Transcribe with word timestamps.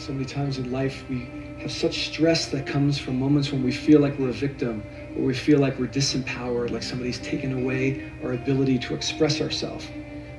So 0.00 0.14
many 0.14 0.24
times 0.24 0.56
in 0.56 0.72
life, 0.72 1.04
we 1.10 1.28
have 1.58 1.70
such 1.70 2.06
stress 2.06 2.46
that 2.52 2.66
comes 2.66 2.96
from 2.96 3.18
moments 3.18 3.52
when 3.52 3.62
we 3.62 3.70
feel 3.70 4.00
like 4.00 4.18
we're 4.18 4.30
a 4.30 4.32
victim 4.32 4.82
or 5.14 5.24
we 5.24 5.34
feel 5.34 5.58
like 5.58 5.78
we're 5.78 5.88
disempowered, 5.88 6.70
like 6.70 6.82
somebody's 6.82 7.18
taken 7.18 7.52
away 7.52 8.10
our 8.24 8.32
ability 8.32 8.78
to 8.78 8.94
express 8.94 9.42
ourselves. 9.42 9.86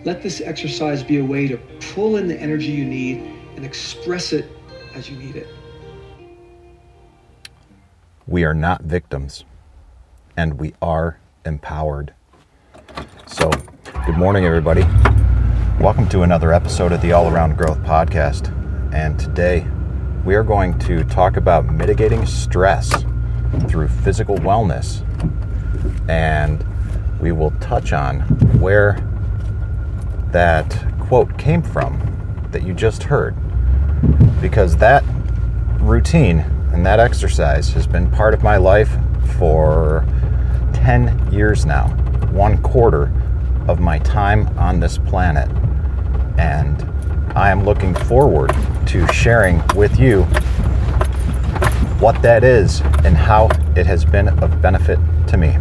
Let 0.03 0.23
this 0.23 0.41
exercise 0.41 1.03
be 1.03 1.19
a 1.19 1.23
way 1.23 1.47
to 1.47 1.57
pull 1.93 2.17
in 2.17 2.27
the 2.27 2.35
energy 2.39 2.71
you 2.71 2.85
need 2.85 3.17
and 3.55 3.63
express 3.63 4.33
it 4.33 4.49
as 4.95 5.11
you 5.11 5.17
need 5.17 5.35
it. 5.35 5.47
We 8.25 8.45
are 8.45 8.55
not 8.55 8.81
victims, 8.81 9.43
and 10.35 10.59
we 10.59 10.73
are 10.81 11.19
empowered. 11.45 12.15
So, 13.27 13.51
good 14.07 14.17
morning, 14.17 14.43
everybody. 14.43 14.81
Welcome 15.79 16.09
to 16.09 16.23
another 16.23 16.51
episode 16.51 16.91
of 16.91 17.03
the 17.03 17.11
All 17.11 17.31
Around 17.31 17.57
Growth 17.57 17.79
Podcast. 17.83 18.60
And 18.91 19.17
today 19.17 19.65
we 20.25 20.35
are 20.35 20.43
going 20.43 20.77
to 20.79 21.05
talk 21.05 21.37
about 21.37 21.65
mitigating 21.65 22.25
stress 22.25 22.91
through 23.69 23.87
physical 23.87 24.35
wellness. 24.37 25.01
And 26.09 26.65
we 27.21 27.31
will 27.31 27.51
touch 27.61 27.93
on 27.93 28.19
where 28.59 28.99
that 30.31 30.85
quote 30.99 31.37
came 31.37 31.61
from 31.61 31.99
that 32.51 32.63
you 32.63 32.73
just 32.73 33.03
heard. 33.03 33.33
Because 34.41 34.75
that 34.77 35.05
routine 35.79 36.39
and 36.73 36.85
that 36.85 36.99
exercise 36.99 37.71
has 37.71 37.87
been 37.87 38.11
part 38.11 38.33
of 38.33 38.43
my 38.43 38.57
life 38.57 38.91
for 39.37 40.05
10 40.73 41.31
years 41.31 41.65
now, 41.65 41.87
one 42.31 42.61
quarter 42.61 43.09
of 43.69 43.79
my 43.79 43.99
time 43.99 44.47
on 44.57 44.81
this 44.81 44.97
planet. 44.97 45.49
And 46.37 46.81
I 47.37 47.51
am 47.51 47.63
looking 47.63 47.95
forward 47.95 48.51
to 48.87 49.07
sharing 49.13 49.61
with 49.75 49.99
you 49.99 50.23
what 51.99 52.21
that 52.21 52.43
is 52.43 52.81
and 53.03 53.15
how 53.15 53.47
it 53.75 53.85
has 53.85 54.03
been 54.03 54.27
of 54.43 54.61
benefit 54.61 54.97
to 55.27 55.37
me. 55.37 55.57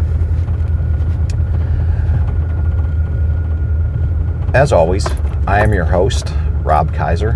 As 4.55 4.73
always, 4.73 5.07
I 5.47 5.61
am 5.61 5.73
your 5.75 5.85
host, 5.85 6.33
Rob 6.63 6.93
Kaiser, 6.95 7.33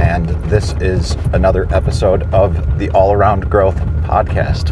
and 0.00 0.28
this 0.50 0.72
is 0.74 1.16
another 1.32 1.66
episode 1.74 2.22
of 2.32 2.78
the 2.78 2.88
All 2.90 3.12
Around 3.12 3.50
Growth 3.50 3.76
podcast, 4.04 4.70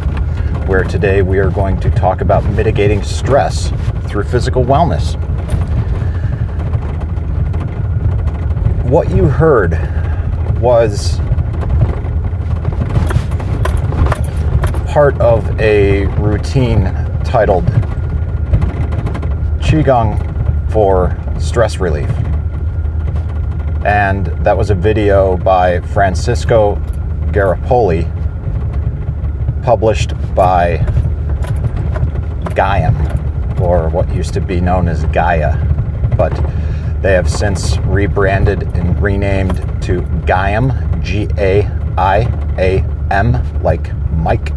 where 0.69 0.85
today 0.85 1.23
we 1.23 1.39
are 1.39 1.51
going 1.51 1.81
to 1.81 1.91
talk 1.91 2.21
about 2.21 2.45
mitigating 2.53 3.03
stress 3.03 3.71
through 4.07 4.25
physical 4.25 4.65
wellness. 4.65 5.15
What 8.85 9.11
you 9.11 9.25
heard 9.25 9.73
was 10.65 11.19
part 14.91 15.21
of 15.21 15.61
a 15.61 16.07
routine 16.17 16.85
titled 17.23 17.67
Qigong 19.61 20.19
for 20.73 21.15
stress 21.39 21.77
relief. 21.77 22.09
And 23.85 24.29
that 24.43 24.57
was 24.57 24.71
a 24.71 24.75
video 24.75 25.37
by 25.37 25.81
Francisco 25.81 26.77
Garripoli, 27.27 28.05
published 29.63 30.15
by 30.35 30.79
Gaiam, 32.55 33.61
or 33.61 33.91
what 33.91 34.09
used 34.15 34.33
to 34.33 34.41
be 34.41 34.63
known 34.63 34.89
as 34.89 35.05
Gaia. 35.13 35.63
But 36.17 36.33
they 37.05 37.13
have 37.13 37.29
since 37.29 37.77
rebranded 37.81 38.63
and 38.63 38.99
renamed 39.03 39.59
to 39.83 40.01
Gaiam, 40.25 41.03
G 41.03 41.29
A 41.37 41.65
I 41.99 42.21
A 42.57 42.83
M, 43.11 43.63
like 43.63 43.95
Mike. 44.13 44.53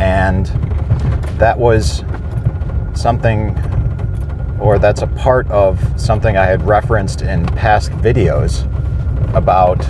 And 0.00 0.46
that 1.38 1.56
was 1.56 2.02
something 2.92 3.56
or 4.58 4.80
that's 4.80 5.02
a 5.02 5.06
part 5.06 5.48
of 5.52 5.78
something 5.96 6.36
I 6.36 6.44
had 6.44 6.66
referenced 6.66 7.22
in 7.22 7.46
past 7.46 7.92
videos 7.92 8.64
about 9.36 9.80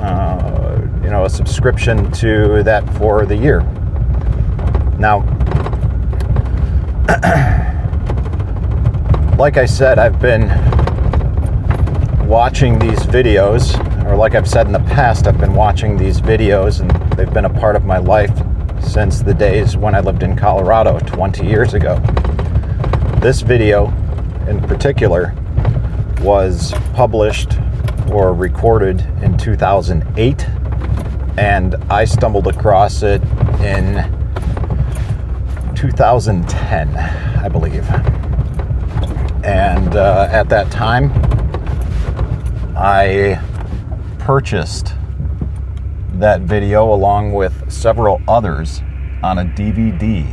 uh, 0.00 0.80
you 1.02 1.10
know 1.10 1.26
a 1.26 1.30
subscription 1.30 2.10
to 2.12 2.62
that 2.62 2.88
for 2.94 3.26
the 3.26 3.36
year. 3.36 3.60
Now, 4.98 5.20
like 9.38 9.56
I 9.56 9.66
said, 9.66 9.98
I've 9.98 10.20
been 10.20 10.48
watching 12.28 12.78
these 12.78 13.00
videos, 13.00 13.74
or 14.06 14.14
like 14.16 14.36
I've 14.36 14.48
said 14.48 14.66
in 14.66 14.72
the 14.72 14.78
past, 14.78 15.26
I've 15.26 15.40
been 15.40 15.54
watching 15.54 15.96
these 15.96 16.20
videos, 16.20 16.80
and 16.80 16.90
they've 17.12 17.32
been 17.32 17.44
a 17.44 17.52
part 17.52 17.74
of 17.74 17.84
my 17.84 17.98
life 17.98 18.30
since 18.80 19.22
the 19.22 19.34
days 19.34 19.76
when 19.76 19.94
I 19.94 20.00
lived 20.00 20.22
in 20.22 20.36
Colorado 20.36 21.00
20 21.00 21.44
years 21.44 21.74
ago. 21.74 21.96
This 23.20 23.40
video, 23.40 23.88
in 24.46 24.60
particular, 24.60 25.34
was 26.20 26.72
published 26.92 27.58
or 28.12 28.34
recorded 28.34 29.00
in 29.20 29.36
2008, 29.36 30.48
and 31.38 31.74
I 31.90 32.04
stumbled 32.04 32.46
across 32.46 33.02
it 33.02 33.20
in 33.60 33.94
2010, 35.74 36.96
I 36.96 37.48
believe. 37.48 37.84
And 39.44 39.94
uh, 39.94 40.26
at 40.30 40.48
that 40.48 40.70
time, 40.70 41.12
I 42.74 43.38
purchased 44.18 44.94
that 46.14 46.40
video 46.40 46.90
along 46.94 47.34
with 47.34 47.70
several 47.70 48.22
others 48.26 48.80
on 49.22 49.38
a 49.38 49.44
DVD. 49.44 50.24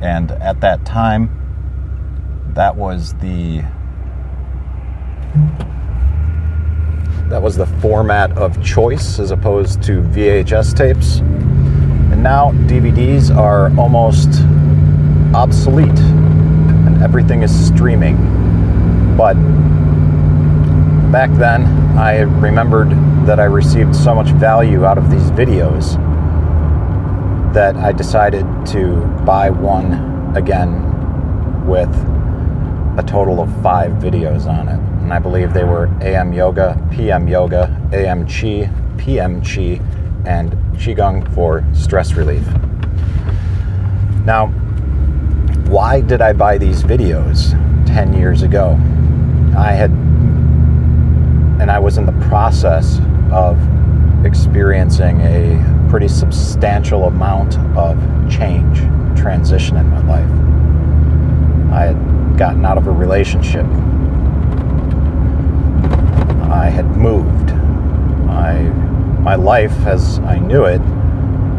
And 0.00 0.30
at 0.32 0.62
that 0.62 0.86
time, 0.86 1.28
that 2.54 2.74
was 2.74 3.12
the 3.14 3.62
that 7.28 7.42
was 7.42 7.56
the 7.56 7.66
format 7.66 8.32
of 8.38 8.62
choice 8.64 9.18
as 9.18 9.30
opposed 9.30 9.82
to 9.82 10.00
VHS 10.00 10.74
tapes. 10.74 11.18
And 11.18 12.22
now 12.22 12.52
DVDs 12.52 13.34
are 13.34 13.66
almost 13.78 14.28
obsolete 15.34 16.21
everything 17.02 17.42
is 17.42 17.66
streaming. 17.66 18.16
But 19.16 19.34
back 21.10 21.30
then, 21.32 21.66
I 21.98 22.20
remembered 22.20 22.90
that 23.26 23.38
I 23.40 23.44
received 23.44 23.94
so 23.94 24.14
much 24.14 24.28
value 24.28 24.84
out 24.84 24.98
of 24.98 25.10
these 25.10 25.30
videos 25.32 25.96
that 27.52 27.76
I 27.76 27.92
decided 27.92 28.46
to 28.68 28.96
buy 29.26 29.50
one 29.50 30.34
again 30.36 31.66
with 31.66 31.90
a 32.98 33.04
total 33.06 33.40
of 33.40 33.62
five 33.62 33.92
videos 33.92 34.46
on 34.46 34.68
it. 34.68 34.78
And 35.02 35.12
I 35.12 35.18
believe 35.18 35.52
they 35.52 35.64
were 35.64 35.86
AM 36.00 36.32
Yoga, 36.32 36.80
PM 36.90 37.28
Yoga, 37.28 37.68
AM 37.92 38.26
Chi, 38.26 38.70
PM 38.96 39.42
Chi, 39.42 39.80
and 40.24 40.52
Qigong 40.76 41.32
for 41.34 41.64
stress 41.74 42.12
relief. 42.12 42.46
Now, 44.24 44.52
why 45.72 46.02
did 46.02 46.20
I 46.20 46.34
buy 46.34 46.58
these 46.58 46.82
videos 46.82 47.52
10 47.86 48.12
years 48.12 48.42
ago? 48.42 48.72
I 49.56 49.72
had, 49.72 49.90
and 51.62 51.70
I 51.70 51.78
was 51.78 51.96
in 51.96 52.04
the 52.04 52.26
process 52.28 53.00
of 53.32 53.56
experiencing 54.26 55.22
a 55.22 55.88
pretty 55.88 56.08
substantial 56.08 57.04
amount 57.04 57.56
of 57.74 57.96
change, 58.30 58.80
transition 59.18 59.78
in 59.78 59.88
my 59.88 60.02
life. 60.02 60.30
I 61.72 61.86
had 61.86 62.36
gotten 62.36 62.66
out 62.66 62.76
of 62.76 62.86
a 62.86 62.92
relationship. 62.92 63.64
I 66.52 66.68
had 66.68 66.98
moved. 66.98 67.54
My, 68.26 68.60
my 69.22 69.36
life, 69.36 69.72
as 69.86 70.18
I 70.18 70.38
knew 70.38 70.66
it, 70.66 70.82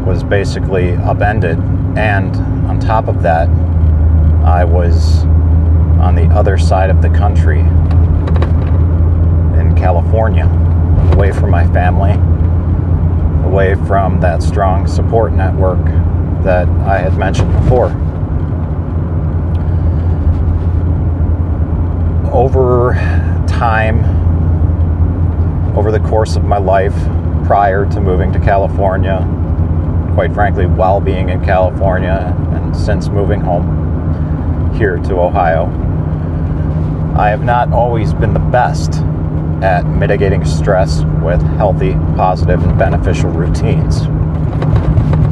was 0.05 0.23
basically 0.23 0.93
upended. 0.97 1.57
And 1.97 2.35
on 2.67 2.79
top 2.79 3.07
of 3.07 3.23
that, 3.23 3.49
I 4.43 4.65
was 4.65 5.23
on 6.03 6.15
the 6.15 6.25
other 6.25 6.57
side 6.57 6.89
of 6.89 7.01
the 7.01 7.09
country 7.09 7.61
in 9.59 9.73
California 9.77 10.43
away 11.13 11.31
from 11.31 11.49
my 11.49 11.65
family, 11.71 12.11
away 13.47 13.75
from 13.87 14.19
that 14.19 14.43
strong 14.43 14.85
support 14.85 15.31
network 15.31 15.83
that 16.43 16.67
I 16.67 16.97
had 16.97 17.17
mentioned 17.17 17.53
before. 17.53 17.87
Over 22.33 22.95
time, 23.47 24.03
over 25.77 25.89
the 25.89 26.01
course 26.01 26.35
of 26.35 26.43
my 26.43 26.57
life 26.57 26.95
prior 27.45 27.85
to 27.91 28.01
moving 28.01 28.33
to 28.33 28.39
California, 28.39 29.19
quite 30.15 30.33
frankly, 30.33 30.65
while 30.65 30.99
being 30.99 31.29
in 31.29 31.41
California 31.45 32.35
and 32.51 32.75
since 32.75 33.07
moving 33.07 33.39
home 33.39 33.82
here 34.73 34.97
to 34.97 35.19
Ohio, 35.19 35.65
I 37.17 37.29
have 37.29 37.43
not 37.43 37.71
always 37.71 38.13
been 38.13 38.33
the 38.33 38.39
best 38.39 39.01
at 39.63 39.85
mitigating 39.85 40.43
stress 40.43 41.03
with 41.21 41.41
healthy, 41.57 41.93
positive, 42.15 42.63
and 42.63 42.77
beneficial 42.77 43.29
routines. 43.29 44.01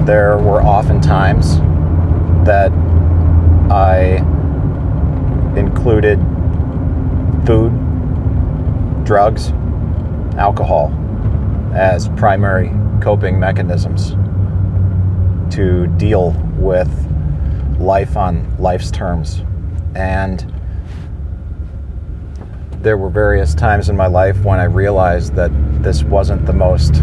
There 0.06 0.38
were 0.38 0.62
often 0.62 1.02
times 1.02 1.58
that 2.46 2.72
I 3.72 4.18
included 5.58 6.20
food, 7.46 7.72
drugs, 9.04 9.52
alcohol 10.38 10.94
as 11.74 12.08
primary 12.10 12.72
coping 13.02 13.40
mechanisms 13.40 14.12
to 15.54 15.88
deal 15.98 16.32
with 16.58 16.90
life 17.82 18.16
on 18.16 18.58
life's 18.58 18.92
terms. 18.92 19.44
And 19.96 20.46
there 22.82 22.98
were 22.98 23.10
various 23.10 23.54
times 23.54 23.90
in 23.90 23.98
my 23.98 24.08
life 24.08 24.40
when 24.44 24.60
I 24.60 24.64
realized 24.66 25.36
that 25.36 25.52
this 25.84 26.04
wasn't 26.04 26.46
the 26.46 26.54
most 26.54 26.94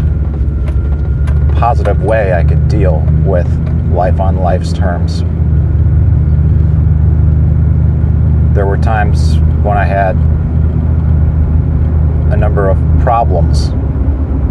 positive 1.57 2.03
way 2.03 2.33
I 2.33 2.43
could 2.43 2.67
deal 2.67 3.01
with 3.25 3.47
life 3.93 4.19
on 4.19 4.37
life's 4.37 4.73
terms. 4.73 5.21
There 8.55 8.65
were 8.65 8.77
times 8.77 9.37
when 9.63 9.77
I 9.77 9.85
had 9.85 10.15
a 12.33 12.37
number 12.37 12.69
of 12.69 12.77
problems 13.01 13.71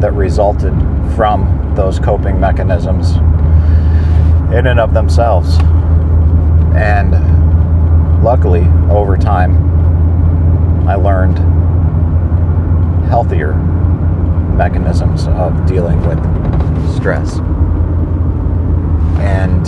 that 0.00 0.12
resulted 0.12 0.72
from 1.14 1.72
those 1.74 1.98
coping 1.98 2.40
mechanisms 2.40 3.16
in 4.52 4.66
and 4.66 4.80
of 4.80 4.94
themselves. 4.94 5.58
And 6.78 8.22
luckily, 8.22 8.64
over 8.88 9.16
time, 9.16 9.56
I 10.88 10.94
learned 10.94 11.38
healthier 13.08 13.54
mechanisms 14.54 15.26
of 15.26 15.66
dealing 15.66 16.00
with 16.06 16.18
stress. 16.94 17.38
And 19.18 19.66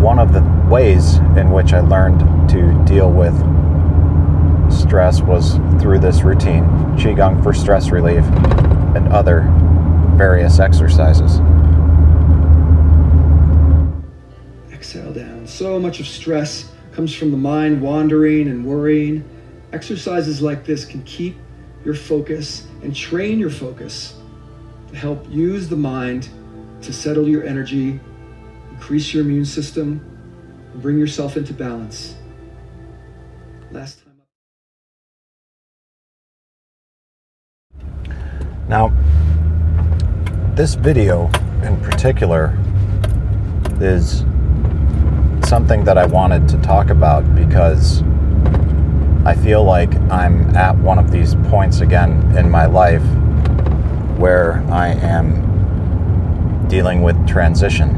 one 0.00 0.20
of 0.20 0.32
the 0.32 0.42
ways 0.70 1.16
in 1.36 1.50
which 1.50 1.72
I 1.72 1.80
learned 1.80 2.20
to 2.50 2.84
deal 2.84 3.10
with 3.10 3.34
stress 4.72 5.20
was 5.20 5.56
through 5.80 5.98
this 5.98 6.22
routine 6.22 6.62
Qigong 6.96 7.42
for 7.42 7.52
stress 7.52 7.90
relief 7.90 8.24
and 8.94 9.08
other 9.08 9.42
various 10.16 10.58
exercises. 10.58 11.40
exhale 14.86 15.12
down. 15.12 15.46
So 15.46 15.80
much 15.80 16.00
of 16.00 16.06
stress 16.06 16.70
comes 16.92 17.12
from 17.12 17.30
the 17.30 17.36
mind 17.36 17.80
wandering 17.80 18.48
and 18.48 18.64
worrying. 18.64 19.24
Exercises 19.72 20.40
like 20.40 20.64
this 20.64 20.84
can 20.84 21.02
keep 21.02 21.36
your 21.84 21.94
focus 21.94 22.66
and 22.82 22.94
train 22.94 23.38
your 23.38 23.50
focus 23.50 24.14
to 24.88 24.96
help 24.96 25.26
use 25.28 25.68
the 25.68 25.76
mind 25.76 26.28
to 26.82 26.92
settle 26.92 27.28
your 27.28 27.44
energy, 27.44 27.98
increase 28.70 29.12
your 29.12 29.24
immune 29.24 29.44
system, 29.44 30.00
and 30.72 30.82
bring 30.82 30.98
yourself 30.98 31.36
into 31.36 31.52
balance. 31.52 32.14
Last 33.72 33.98
time. 34.04 34.12
Now, 38.68 38.92
this 40.56 40.74
video 40.74 41.26
in 41.64 41.78
particular 41.82 42.58
is 43.78 44.20
something 45.46 45.84
that 45.84 45.98
I 45.98 46.06
wanted 46.06 46.48
to 46.48 46.56
talk 46.62 46.88
about 46.88 47.22
because 47.34 48.02
I 49.26 49.34
feel 49.34 49.62
like 49.64 49.94
I'm 50.10 50.56
at 50.56 50.74
one 50.78 50.98
of 50.98 51.10
these 51.10 51.34
points 51.50 51.80
again 51.80 52.34
in 52.38 52.50
my 52.50 52.64
life 52.64 53.02
where 54.18 54.64
I 54.70 54.88
am 54.94 56.66
dealing 56.68 57.02
with 57.02 57.28
transition, 57.28 57.90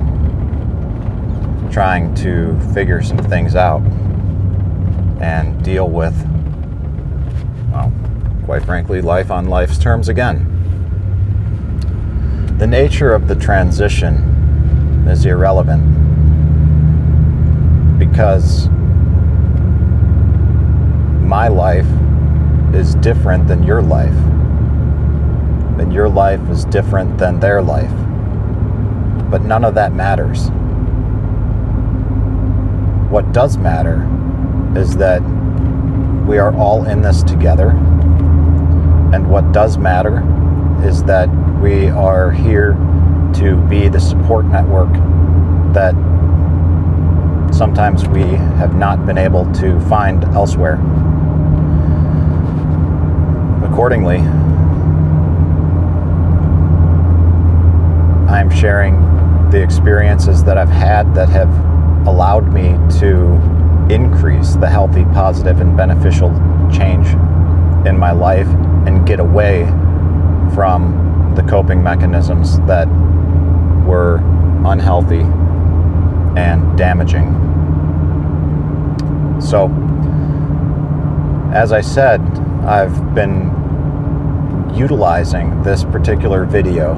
trying 1.70 2.12
to 2.16 2.58
figure 2.74 3.02
some 3.02 3.18
things 3.18 3.54
out 3.54 3.82
and 5.20 5.62
deal 5.62 5.88
with, 5.88 6.16
well, 7.70 7.92
quite 8.46 8.64
frankly, 8.64 9.00
life 9.00 9.30
on 9.30 9.46
life's 9.46 9.78
terms 9.78 10.08
again. 10.08 10.57
The 12.58 12.66
nature 12.66 13.14
of 13.14 13.28
the 13.28 13.36
transition 13.36 14.16
is 15.06 15.24
irrelevant 15.24 15.80
because 18.00 18.68
my 21.20 21.46
life 21.46 21.86
is 22.74 22.96
different 22.96 23.46
than 23.46 23.62
your 23.62 23.80
life. 23.80 24.16
And 25.78 25.92
your 25.92 26.08
life 26.08 26.40
is 26.50 26.64
different 26.64 27.16
than 27.16 27.38
their 27.38 27.62
life. 27.62 27.92
But 29.30 29.42
none 29.42 29.64
of 29.64 29.76
that 29.76 29.92
matters. 29.92 30.48
What 33.08 33.30
does 33.32 33.56
matter 33.56 34.02
is 34.76 34.96
that 34.96 35.20
we 36.26 36.38
are 36.38 36.52
all 36.56 36.86
in 36.86 37.02
this 37.02 37.22
together. 37.22 37.70
And 39.14 39.30
what 39.30 39.52
does 39.52 39.78
matter 39.78 40.24
is 40.84 41.04
that 41.04 41.28
we 41.60 41.88
are 41.88 42.30
here 42.30 42.72
to 43.34 43.56
be 43.68 43.88
the 43.88 44.00
support 44.00 44.46
network 44.46 44.92
that 45.74 45.94
sometimes 47.52 48.06
we 48.08 48.22
have 48.22 48.74
not 48.74 49.04
been 49.06 49.18
able 49.18 49.50
to 49.54 49.80
find 49.88 50.24
elsewhere. 50.26 50.74
Accordingly, 53.64 54.18
I'm 58.28 58.50
sharing 58.50 59.00
the 59.50 59.62
experiences 59.62 60.44
that 60.44 60.58
I've 60.58 60.68
had 60.68 61.14
that 61.14 61.28
have 61.28 61.50
allowed 62.06 62.52
me 62.52 62.76
to 63.00 63.34
increase 63.92 64.54
the 64.56 64.68
healthy, 64.68 65.04
positive, 65.06 65.60
and 65.60 65.76
beneficial 65.76 66.30
change 66.72 67.08
in 67.86 67.98
my 67.98 68.12
life 68.12 68.48
and 68.86 69.06
get 69.06 69.18
away 69.18 69.64
from 70.54 71.08
the 71.38 71.48
coping 71.48 71.80
mechanisms 71.80 72.58
that 72.66 72.88
were 73.86 74.16
unhealthy 74.66 75.20
and 76.36 76.76
damaging. 76.76 77.32
So, 79.40 79.68
as 81.54 81.70
I 81.70 81.80
said, 81.80 82.20
I've 82.66 83.14
been 83.14 83.54
utilizing 84.74 85.62
this 85.62 85.84
particular 85.84 86.44
video 86.44 86.96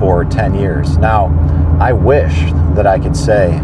for 0.00 0.24
10 0.24 0.56
years. 0.56 0.98
Now, 0.98 1.28
I 1.80 1.92
wish 1.92 2.50
that 2.74 2.88
I 2.88 2.98
could 2.98 3.16
say 3.16 3.60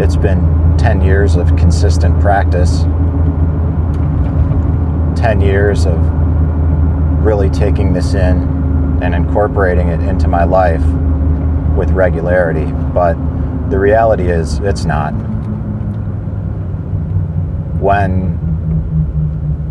it's 0.00 0.16
been 0.16 0.76
10 0.76 1.02
years 1.02 1.36
of 1.36 1.56
consistent 1.56 2.20
practice, 2.20 2.80
10 5.20 5.40
years 5.40 5.86
of 5.86 6.19
really 7.20 7.50
taking 7.50 7.92
this 7.92 8.14
in 8.14 8.98
and 9.02 9.14
incorporating 9.14 9.88
it 9.88 10.00
into 10.00 10.26
my 10.26 10.44
life 10.44 10.84
with 11.76 11.90
regularity, 11.90 12.66
but 12.92 13.14
the 13.70 13.78
reality 13.78 14.28
is 14.28 14.58
it's 14.60 14.84
not. 14.84 15.12
When 17.80 18.38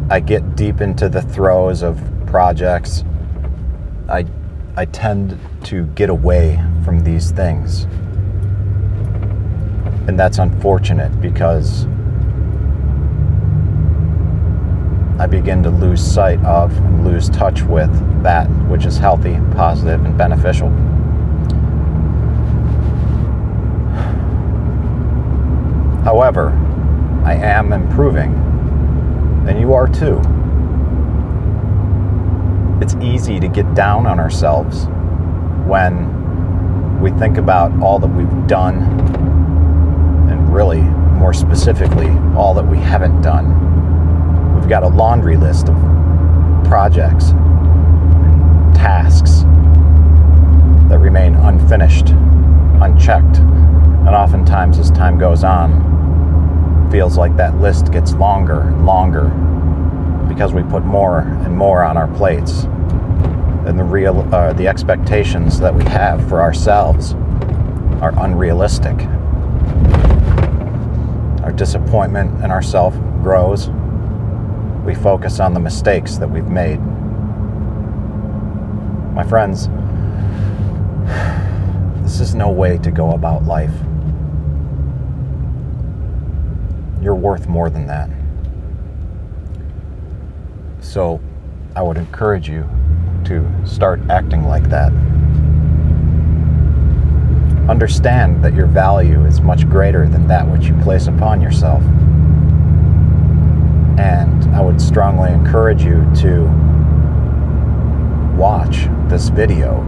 I 0.09 0.19
get 0.19 0.55
deep 0.55 0.81
into 0.81 1.09
the 1.09 1.21
throes 1.21 1.83
of 1.83 2.01
projects, 2.25 3.03
I, 4.07 4.25
I 4.75 4.85
tend 4.85 5.37
to 5.65 5.85
get 5.87 6.09
away 6.09 6.63
from 6.85 7.03
these 7.03 7.31
things. 7.31 7.83
And 10.07 10.19
that's 10.19 10.39
unfortunate 10.39 11.19
because 11.21 11.85
I 15.19 15.27
begin 15.27 15.61
to 15.63 15.69
lose 15.69 16.01
sight 16.01 16.41
of 16.45 16.71
and 16.77 17.03
lose 17.03 17.29
touch 17.29 17.61
with 17.63 17.91
that 18.23 18.47
which 18.69 18.85
is 18.85 18.97
healthy, 18.97 19.37
positive, 19.53 20.05
and 20.05 20.17
beneficial. 20.17 20.69
However, 26.05 26.51
I 27.25 27.33
am 27.33 27.73
improving, 27.73 28.33
and 29.45 29.59
you 29.59 29.73
are 29.73 29.89
too. 29.89 30.21
It's 32.81 32.95
easy 33.03 33.41
to 33.41 33.49
get 33.49 33.75
down 33.75 34.07
on 34.07 34.21
ourselves 34.21 34.85
when 35.67 37.01
we 37.01 37.11
think 37.11 37.37
about 37.37 37.77
all 37.81 37.99
that 37.99 38.07
we've 38.07 38.47
done, 38.47 38.77
and 40.29 40.53
really, 40.53 40.79
more 40.79 41.33
specifically, 41.33 42.09
all 42.37 42.53
that 42.53 42.65
we 42.65 42.77
haven't 42.77 43.21
done. 43.21 43.68
We've 44.69 44.79
got 44.79 44.83
a 44.83 44.95
laundry 44.95 45.35
list 45.35 45.67
of 45.67 45.75
projects, 46.63 47.31
tasks 48.77 49.39
that 50.89 50.99
remain 50.99 51.33
unfinished, 51.33 52.09
unchecked, 52.79 53.39
and 53.39 54.09
oftentimes 54.09 54.77
as 54.77 54.91
time 54.91 55.17
goes 55.17 55.43
on, 55.43 56.91
feels 56.91 57.17
like 57.17 57.35
that 57.35 57.59
list 57.59 57.91
gets 57.91 58.13
longer 58.13 58.61
and 58.61 58.85
longer 58.85 59.29
because 60.27 60.53
we 60.53 60.61
put 60.61 60.85
more 60.85 61.21
and 61.21 61.57
more 61.57 61.81
on 61.81 61.97
our 61.97 62.07
plates. 62.09 62.65
And 63.65 63.79
the 63.79 63.83
real, 63.83 64.19
uh, 64.31 64.53
the 64.53 64.67
expectations 64.67 65.59
that 65.61 65.73
we 65.73 65.83
have 65.85 66.29
for 66.29 66.41
ourselves 66.41 67.15
are 68.03 68.13
unrealistic. 68.19 69.01
Our 71.43 71.53
disappointment 71.53 72.43
in 72.43 72.51
ourselves 72.51 72.99
grows. 73.23 73.71
We 74.89 74.95
focus 74.95 75.39
on 75.39 75.53
the 75.53 75.59
mistakes 75.59 76.17
that 76.17 76.27
we've 76.27 76.47
made. 76.47 76.79
My 79.13 79.23
friends, 79.23 79.67
this 82.01 82.19
is 82.19 82.33
no 82.33 82.49
way 82.49 82.79
to 82.79 82.89
go 82.89 83.11
about 83.11 83.45
life. 83.45 83.69
You're 87.03 87.13
worth 87.13 87.47
more 87.47 87.69
than 87.69 87.85
that. 87.85 88.09
So 90.81 91.21
I 91.75 91.83
would 91.83 91.97
encourage 91.97 92.49
you 92.49 92.67
to 93.25 93.47
start 93.67 94.01
acting 94.09 94.45
like 94.45 94.71
that. 94.71 94.91
Understand 97.69 98.43
that 98.43 98.55
your 98.55 98.65
value 98.65 99.23
is 99.25 99.39
much 99.39 99.69
greater 99.69 100.07
than 100.07 100.27
that 100.29 100.47
which 100.47 100.65
you 100.65 100.73
place 100.81 101.05
upon 101.05 101.41
yourself. 101.41 101.83
Strongly 104.89 105.31
encourage 105.31 105.83
you 105.83 106.03
to 106.21 106.45
watch 108.35 108.87
this 109.07 109.29
video 109.29 109.81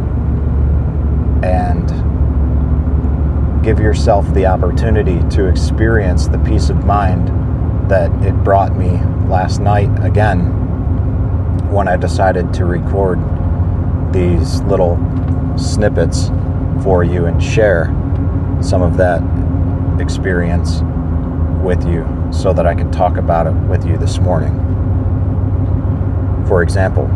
and 1.44 1.90
give 3.64 3.80
yourself 3.80 4.32
the 4.36 4.46
opportunity 4.46 5.20
to 5.36 5.48
experience 5.48 6.28
the 6.28 6.38
peace 6.38 6.70
of 6.70 6.86
mind 6.86 7.30
that 7.90 8.12
it 8.24 8.44
brought 8.44 8.78
me 8.78 8.92
last 9.28 9.60
night 9.60 9.90
again 10.06 10.52
when 11.72 11.88
I 11.88 11.98
decided 11.98 12.54
to 12.54 12.66
record 12.66 13.18
these 14.14 14.62
little 14.62 15.00
snippets 15.58 16.28
for 16.84 17.04
you 17.04 17.26
and 17.26 17.42
share 17.42 17.86
some 18.62 18.84
of 18.84 18.98
that 18.98 19.24
experience 20.00 20.82
with 21.64 21.88
you 21.88 22.06
so 22.32 22.54
that 22.54 22.68
I 22.68 22.76
can 22.76 22.92
talk 22.92 23.18
about 23.18 23.48
it 23.48 23.56
with 23.68 23.84
you 23.84 23.98
this 23.98 24.20
morning. 24.20 24.68
For 26.52 26.64
example, 26.64 27.08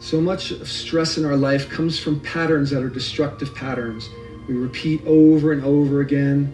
so 0.00 0.20
much 0.20 0.50
of 0.50 0.68
stress 0.68 1.16
in 1.16 1.24
our 1.24 1.36
life 1.36 1.70
comes 1.70 1.96
from 1.96 2.18
patterns 2.18 2.70
that 2.70 2.82
are 2.82 2.88
destructive 2.88 3.54
patterns. 3.54 4.10
We 4.48 4.54
repeat 4.54 5.06
over 5.06 5.52
and 5.52 5.64
over 5.64 6.00
again, 6.00 6.52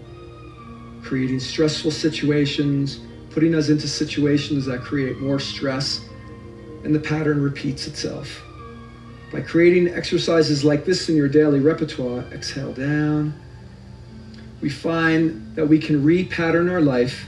creating 1.02 1.40
stressful 1.40 1.92
situations, 1.92 3.00
putting 3.30 3.54
us 3.54 3.70
into 3.70 3.88
situations 3.88 4.66
that 4.66 4.82
create 4.82 5.18
more 5.18 5.40
stress, 5.40 6.02
and 6.84 6.94
the 6.94 7.00
pattern 7.00 7.40
repeats 7.40 7.86
itself. 7.86 8.42
By 9.32 9.40
creating 9.40 9.94
exercises 9.94 10.62
like 10.62 10.84
this 10.84 11.08
in 11.08 11.16
your 11.16 11.30
daily 11.30 11.60
repertoire, 11.60 12.20
exhale 12.34 12.74
down, 12.74 13.32
we 14.60 14.68
find 14.68 15.56
that 15.56 15.66
we 15.66 15.78
can 15.78 16.04
repattern 16.04 16.70
our 16.70 16.82
life 16.82 17.24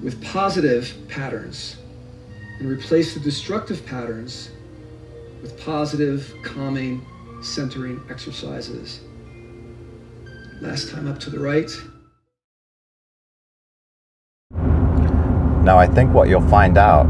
with 0.00 0.22
positive 0.22 0.94
patterns 1.08 1.78
and 2.62 2.70
replace 2.70 3.12
the 3.12 3.18
destructive 3.18 3.84
patterns 3.84 4.50
with 5.42 5.60
positive, 5.64 6.32
calming, 6.44 7.04
centering 7.42 8.00
exercises. 8.08 9.00
Last 10.60 10.88
time 10.88 11.08
up 11.08 11.18
to 11.20 11.30
the 11.30 11.40
right. 11.40 11.68
Now, 15.64 15.76
I 15.76 15.88
think 15.88 16.14
what 16.14 16.28
you'll 16.28 16.48
find 16.48 16.78
out 16.78 17.06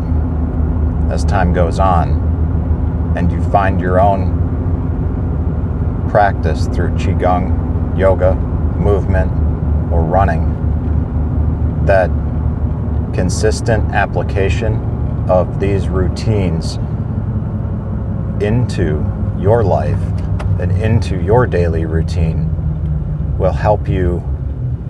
as 1.12 1.22
time 1.22 1.52
goes 1.52 1.78
on 1.78 3.12
and 3.14 3.30
you 3.30 3.42
find 3.50 3.78
your 3.78 4.00
own 4.00 4.40
practice 6.08 6.66
through 6.68 6.92
Qigong, 6.92 7.98
yoga, 7.98 8.34
movement, 8.34 9.30
or 9.92 10.02
running, 10.02 10.48
that 11.84 12.08
consistent 13.12 13.92
application 13.92 14.91
of 15.28 15.60
these 15.60 15.88
routines 15.88 16.76
into 18.42 19.04
your 19.38 19.62
life 19.62 20.00
and 20.60 20.72
into 20.72 21.20
your 21.22 21.46
daily 21.46 21.84
routine 21.84 22.48
will 23.38 23.52
help 23.52 23.88
you 23.88 24.22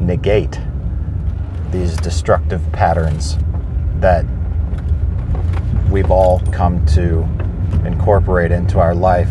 negate 0.01 0.59
these 1.71 1.97
destructive 1.97 2.61
patterns 2.73 3.39
that 3.97 4.25
we've 5.91 6.11
all 6.11 6.41
come 6.53 6.85
to 6.87 7.21
incorporate 7.87 8.51
into 8.51 8.79
our 8.79 8.95
life 8.95 9.31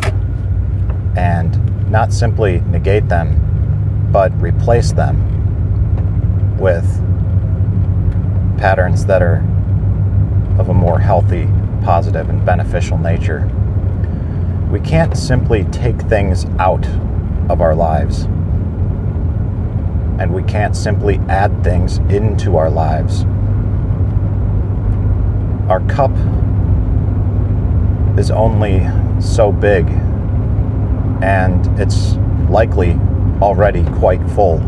and 1.15 1.89
not 1.91 2.13
simply 2.13 2.61
negate 2.61 3.07
them, 3.09 4.09
but 4.11 4.31
replace 4.41 4.91
them 4.93 6.57
with 6.57 6.85
patterns 8.57 9.05
that 9.05 9.21
are 9.21 9.43
of 10.59 10.69
a 10.69 10.73
more 10.73 10.99
healthy, 10.99 11.47
positive, 11.83 12.29
and 12.29 12.45
beneficial 12.45 12.97
nature. 12.97 13.49
We 14.71 14.79
can't 14.79 15.17
simply 15.17 15.65
take 15.65 15.99
things 16.03 16.45
out 16.59 16.85
of 17.49 17.61
our 17.61 17.75
lives. 17.75 18.23
And 20.19 20.33
we 20.33 20.43
can't 20.43 20.75
simply 20.75 21.17
add 21.27 21.63
things 21.63 21.97
into 22.09 22.57
our 22.57 22.69
lives. 22.69 23.25
Our 25.69 25.81
cup 25.87 26.11
is 28.17 28.29
only 28.29 28.87
so 29.21 29.51
big, 29.51 29.87
and 31.23 31.65
it's 31.79 32.15
likely 32.49 32.99
already 33.41 33.83
quite 33.99 34.21
full. 34.31 34.61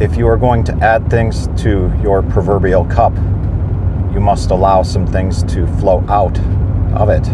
If 0.00 0.16
you 0.16 0.26
are 0.28 0.36
going 0.36 0.64
to 0.64 0.72
add 0.74 1.08
things 1.10 1.48
to 1.62 1.92
your 2.02 2.22
proverbial 2.22 2.84
cup, 2.86 3.12
you 4.14 4.20
must 4.20 4.52
allow 4.52 4.80
some 4.82 5.04
things 5.04 5.42
to 5.42 5.66
flow 5.78 6.04
out 6.08 6.38
of 6.94 7.08
it. 7.08 7.26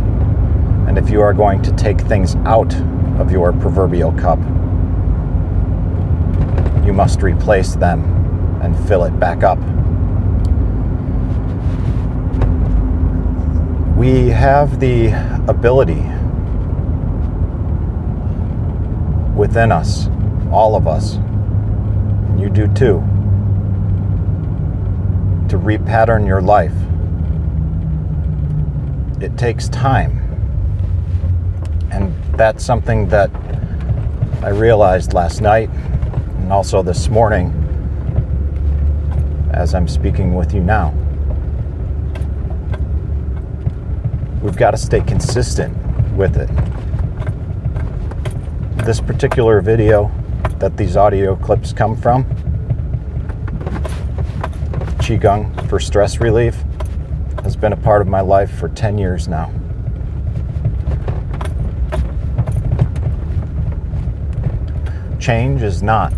And 0.89 0.97
if 0.97 1.11
you 1.11 1.21
are 1.21 1.35
going 1.35 1.61
to 1.63 1.73
take 1.73 2.01
things 2.01 2.37
out 2.47 2.75
of 3.21 3.31
your 3.31 3.53
proverbial 3.53 4.13
cup, 4.13 4.39
you 6.87 6.95
must 6.95 7.21
replace 7.21 7.75
them 7.75 8.03
and 8.63 8.75
fill 8.89 9.05
it 9.05 9.21
back 9.21 9.43
up. 9.43 9.59
We 13.97 14.29
have 14.29 14.81
the 14.81 15.09
ability 15.49 16.01
within 19.37 19.71
us, 19.71 20.09
all 20.51 20.75
of 20.77 20.89
us, 20.89 21.17
and 21.17 22.41
you 22.41 22.49
do 22.49 22.67
too, 22.69 23.05
to 25.51 25.59
repattern 25.59 26.27
your 26.27 26.41
life. 26.41 26.73
It 29.21 29.37
takes 29.37 29.69
time 29.69 30.19
and 31.91 32.15
that's 32.39 32.65
something 32.65 33.09
that 33.09 33.31
I 34.43 34.51
realized 34.51 35.13
last 35.13 35.41
night 35.41 35.69
and 35.69 36.53
also 36.53 36.83
this 36.83 37.09
morning 37.09 37.53
as 39.53 39.75
I'm 39.75 39.89
speaking 39.89 40.35
with 40.35 40.55
you 40.55 40.61
now. 40.61 40.95
We've 44.43 44.57
got 44.57 44.71
to 44.71 44.79
stay 44.79 45.01
consistent 45.01 45.77
with 46.15 46.37
it. 46.37 46.49
This 48.87 49.01
particular 49.01 49.61
video 49.61 50.13
that 50.61 50.77
these 50.77 50.97
audio 50.97 51.35
clips 51.35 51.73
come 51.73 51.97
from, 51.97 52.25
Qigong 55.11 55.69
for 55.69 55.81
stress 55.81 56.21
relief, 56.21 56.63
has 57.43 57.57
been 57.57 57.73
a 57.73 57.77
part 57.77 58.01
of 58.01 58.07
my 58.07 58.21
life 58.21 58.49
for 58.49 58.69
10 58.69 58.97
years 58.97 59.27
now. 59.27 59.53
Change 65.19 65.63
is 65.63 65.83
not 65.83 66.13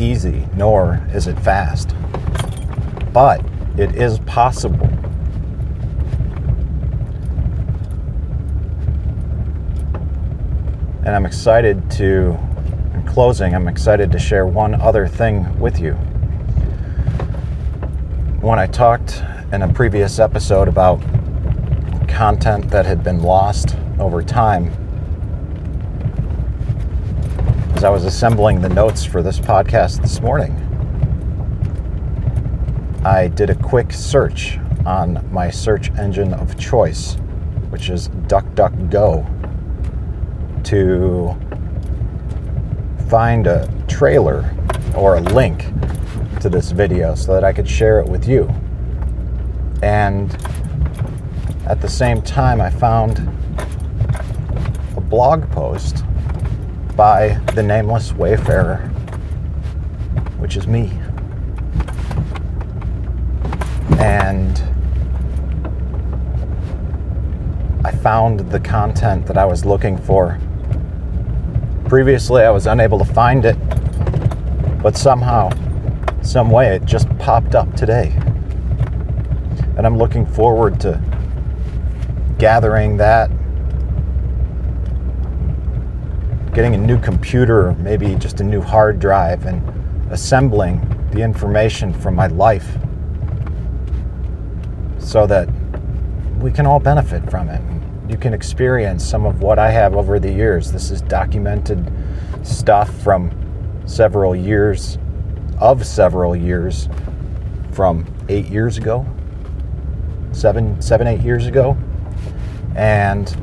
easy, 0.00 0.48
nor 0.56 1.06
is 1.14 1.28
it 1.28 1.38
fast, 1.38 1.94
but 3.12 3.44
it 3.78 3.94
is 3.94 4.18
possible. 4.20 4.88
And 11.04 11.14
I'm 11.14 11.26
excited 11.26 11.88
to, 11.92 12.36
in 12.92 13.04
closing, 13.06 13.54
I'm 13.54 13.68
excited 13.68 14.10
to 14.10 14.18
share 14.18 14.46
one 14.46 14.74
other 14.74 15.06
thing 15.06 15.56
with 15.60 15.78
you. 15.78 15.96
When 18.46 18.60
I 18.60 18.68
talked 18.68 19.24
in 19.50 19.62
a 19.62 19.72
previous 19.72 20.20
episode 20.20 20.68
about 20.68 21.00
content 22.06 22.70
that 22.70 22.86
had 22.86 23.02
been 23.02 23.20
lost 23.20 23.76
over 23.98 24.22
time, 24.22 24.68
as 27.74 27.82
I 27.82 27.90
was 27.90 28.04
assembling 28.04 28.60
the 28.60 28.68
notes 28.68 29.04
for 29.04 29.20
this 29.20 29.40
podcast 29.40 30.00
this 30.00 30.20
morning. 30.20 30.52
I 33.04 33.26
did 33.26 33.50
a 33.50 33.56
quick 33.56 33.92
search 33.92 34.60
on 34.86 35.28
my 35.32 35.50
search 35.50 35.90
engine 35.98 36.32
of 36.32 36.56
choice, 36.56 37.14
which 37.70 37.90
is 37.90 38.10
DuckDuckGo, 38.28 39.26
to 40.62 41.36
find 43.08 43.48
a 43.48 43.68
trailer 43.88 44.48
or 44.94 45.16
a 45.16 45.20
link 45.20 45.64
to 46.46 46.50
this 46.50 46.70
video 46.70 47.16
so 47.16 47.32
that 47.32 47.42
I 47.42 47.52
could 47.52 47.68
share 47.68 47.98
it 47.98 48.06
with 48.06 48.28
you. 48.28 48.48
And 49.82 50.32
at 51.66 51.80
the 51.80 51.88
same 51.88 52.22
time, 52.22 52.60
I 52.60 52.70
found 52.70 53.18
a 54.96 55.00
blog 55.00 55.50
post 55.50 56.04
by 56.94 57.40
the 57.54 57.64
nameless 57.64 58.12
wayfarer, 58.12 58.76
which 60.38 60.56
is 60.56 60.68
me. 60.68 60.92
And 63.98 64.56
I 67.84 67.90
found 67.90 68.52
the 68.52 68.60
content 68.60 69.26
that 69.26 69.36
I 69.36 69.44
was 69.44 69.64
looking 69.64 69.98
for. 69.98 70.38
Previously, 71.88 72.42
I 72.42 72.50
was 72.50 72.68
unable 72.68 73.00
to 73.00 73.04
find 73.04 73.44
it, 73.44 73.56
but 74.80 74.96
somehow, 74.96 75.50
some 76.26 76.50
way, 76.50 76.74
it 76.74 76.84
just 76.84 77.08
popped 77.18 77.54
up 77.54 77.72
today. 77.74 78.12
And 79.76 79.86
I'm 79.86 79.96
looking 79.96 80.26
forward 80.26 80.80
to 80.80 81.00
gathering 82.38 82.96
that, 82.96 83.30
getting 86.52 86.74
a 86.74 86.78
new 86.78 86.98
computer, 87.00 87.72
maybe 87.74 88.14
just 88.16 88.40
a 88.40 88.44
new 88.44 88.60
hard 88.60 88.98
drive, 88.98 89.46
and 89.46 89.62
assembling 90.12 90.80
the 91.12 91.20
information 91.20 91.92
from 91.92 92.14
my 92.14 92.26
life 92.26 92.76
so 94.98 95.26
that 95.26 95.48
we 96.40 96.50
can 96.50 96.66
all 96.66 96.80
benefit 96.80 97.30
from 97.30 97.48
it. 97.48 97.62
You 98.10 98.16
can 98.16 98.34
experience 98.34 99.04
some 99.04 99.24
of 99.24 99.40
what 99.40 99.58
I 99.58 99.70
have 99.70 99.94
over 99.94 100.18
the 100.18 100.30
years. 100.30 100.72
This 100.72 100.90
is 100.90 101.02
documented 101.02 101.90
stuff 102.42 102.90
from 103.02 103.30
several 103.86 104.34
years, 104.34 104.98
of 105.58 105.86
several 105.86 106.36
years, 106.36 106.88
from 107.72 108.06
eight 108.28 108.46
years 108.46 108.78
ago, 108.78 109.06
seven, 110.32 110.80
seven, 110.80 111.06
eight 111.06 111.20
years 111.20 111.46
ago. 111.46 111.76
And 112.74 113.34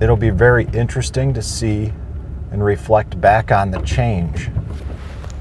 it'll 0.00 0.16
be 0.16 0.30
very 0.30 0.66
interesting 0.72 1.32
to 1.34 1.42
see 1.42 1.92
and 2.50 2.64
reflect 2.64 3.20
back 3.20 3.50
on 3.50 3.70
the 3.70 3.80
change 3.80 4.50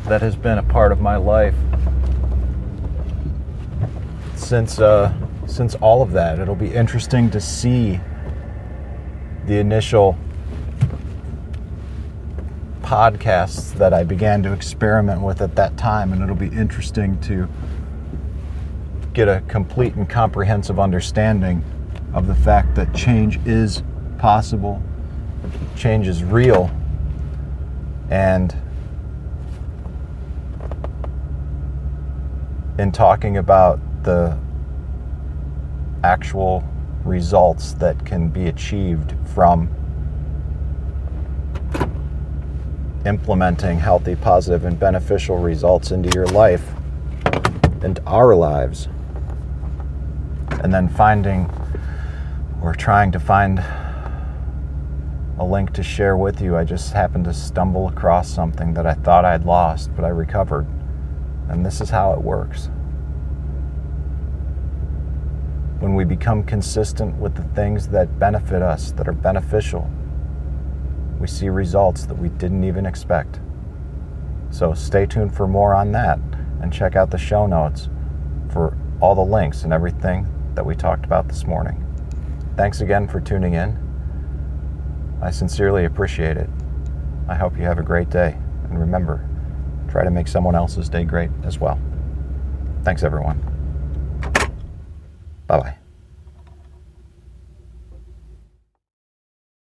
that 0.06 0.22
has 0.22 0.36
been 0.36 0.58
a 0.58 0.64
part 0.64 0.92
of 0.92 1.02
my 1.02 1.16
life 1.16 1.56
since 4.36 4.80
uh, 4.80 5.14
since 5.48 5.76
all 5.76 6.02
of 6.02 6.12
that. 6.12 6.40
It'll 6.40 6.56
be 6.56 6.74
interesting 6.74 7.30
to 7.32 7.42
see 7.42 8.00
the 9.46 9.58
initial 9.58 10.18
podcasts 12.96 13.74
that 13.74 13.94
I 13.94 14.06
began 14.06 14.42
to 14.44 14.54
experiment 14.54 15.20
with 15.20 15.42
at 15.42 15.54
that 15.58 15.76
time, 15.76 16.14
and 16.14 16.24
it'll 16.24 16.34
be 16.34 16.48
interesting 16.48 17.20
to 17.24 17.46
get 19.14 19.28
a 19.28 19.44
complete 19.50 19.96
and 19.96 20.10
comprehensive 20.10 20.80
understanding 20.80 21.62
of 22.14 22.26
the 22.26 22.36
fact 22.36 22.74
that 22.76 22.96
change 22.96 23.38
is 23.46 23.84
possible, 24.18 24.82
change 25.76 26.08
is 26.08 26.24
real, 26.24 26.72
and 28.10 28.56
in 32.80 32.94
talking 32.94 33.36
about 33.36 33.78
the 34.06 34.38
actual 36.02 36.64
results 37.04 37.74
that 37.74 38.06
can 38.06 38.30
be 38.30 38.48
achieved 38.48 39.16
from 39.34 39.68
implementing 43.06 43.80
healthy, 43.80 44.16
positive, 44.16 44.66
and 44.66 44.80
beneficial 44.80 45.38
results 45.38 45.92
into 45.92 46.10
your 46.16 46.28
life 46.28 46.74
and 47.82 48.00
our 48.06 48.36
lives. 48.36 48.88
And 50.64 50.74
then 50.74 50.90
finding 50.90 51.50
or 52.62 52.74
trying 52.74 53.12
to 53.12 53.20
find 53.20 53.60
a 55.38 55.44
link 55.44 55.74
to 55.74 55.84
share 55.84 56.18
with 56.18 56.42
you. 56.42 56.58
I 56.58 56.64
just 56.64 56.94
happened 56.94 57.26
to 57.26 57.34
stumble 57.34 57.88
across 57.88 58.30
something 58.30 58.74
that 58.74 58.88
I 58.88 58.94
thought 58.94 59.26
I'd 59.26 59.46
lost, 59.46 59.96
but 59.96 60.06
I 60.06 60.10
recovered. 60.10 60.66
And 61.50 61.66
this 61.66 61.82
is 61.82 61.90
how 61.90 62.14
it 62.14 62.22
works. 62.22 62.70
when 65.86 65.94
we 65.94 66.04
become 66.04 66.42
consistent 66.44 67.16
with 67.18 67.36
the 67.36 67.44
things 67.54 67.88
that 67.90 68.18
benefit 68.18 68.62
us, 68.62 68.92
that 68.94 69.08
are 69.08 69.14
beneficial, 69.14 69.88
we 71.26 71.30
see 71.30 71.50
results 71.50 72.06
that 72.06 72.14
we 72.14 72.30
didn't 72.30 72.64
even 72.64 72.86
expect. 72.86 73.40
So 74.52 74.76
stay 74.76 75.08
tuned 75.08 75.36
for 75.36 75.48
more 75.48 75.74
on 75.74 75.92
that 75.94 76.20
and 76.62 76.72
check 76.72 76.96
out 76.96 77.10
the 77.10 77.18
show 77.18 77.48
notes 77.48 77.90
for 78.52 78.78
all 79.02 79.16
the 79.16 79.26
links 79.26 79.64
and 79.64 79.74
everything 79.74 80.28
that 80.54 80.64
we 80.64 80.76
talked 80.76 81.04
about 81.04 81.28
this 81.28 81.48
morning. 81.48 81.84
Thanks 82.56 82.82
again 82.82 83.08
for 83.08 83.20
tuning 83.20 83.56
in. 83.56 83.76
I 85.20 85.32
sincerely 85.32 85.86
appreciate 85.86 86.38
it. 86.38 86.50
I 87.28 87.34
hope 87.34 87.58
you 87.58 87.64
have 87.64 87.80
a 87.80 87.84
great 87.84 88.12
day. 88.12 88.38
And 88.70 88.80
remember, 88.80 89.28
try 89.90 90.04
to 90.04 90.12
make 90.12 90.28
someone 90.28 90.54
else's 90.54 90.90
day 90.90 91.06
great 91.06 91.32
as 91.44 91.58
well. 91.58 91.80
Thanks, 92.84 93.02
everyone. 93.02 93.42
Bye 95.48 95.60
bye. 95.60 95.85